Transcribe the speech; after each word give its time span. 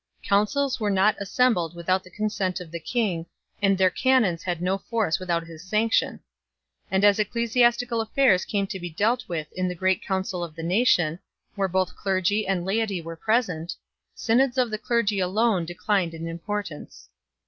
Councils 0.23 0.79
were 0.79 0.89
not 0.89 1.15
assembled 1.19 1.75
without 1.75 2.03
the 2.03 2.09
consent 2.09 2.59
of 2.59 2.71
the 2.71 2.79
king, 2.79 3.27
and 3.61 3.77
their 3.77 3.91
canons 3.91 4.41
had 4.41 4.59
no 4.59 4.79
force 4.79 5.19
without 5.19 5.45
his 5.45 5.63
sanction; 5.63 6.19
and 6.89 7.03
as 7.03 7.19
ecclesiastical 7.19 8.01
affairs 8.01 8.43
came 8.43 8.65
to 8.65 8.79
be 8.79 8.89
dealt 8.89 9.29
with 9.29 9.53
in 9.53 9.67
the 9.67 9.75
great 9.75 10.01
council 10.03 10.43
of 10.43 10.55
the 10.55 10.63
nation, 10.63 11.19
where 11.53 11.67
both 11.67 11.95
clergy 11.95 12.47
and 12.47 12.65
laity 12.65 12.99
were 12.99 13.15
present, 13.15 13.75
synods 14.15 14.57
of 14.57 14.71
the 14.71 14.79
clergy 14.79 15.19
alone 15.19 15.65
declined 15.65 16.15
in 16.15 16.27
importance. 16.27 17.09